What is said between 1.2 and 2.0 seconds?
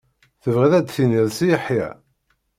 Si Yeḥya?